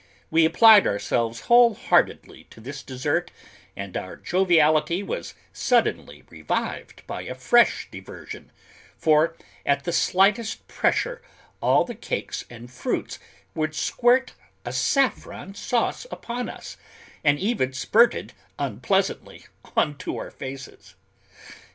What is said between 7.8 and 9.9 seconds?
diversion, for, at